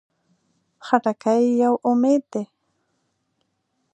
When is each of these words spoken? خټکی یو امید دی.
خټکی 0.85 1.43
یو 1.63 1.73
امید 1.91 2.23
دی. 2.33 2.43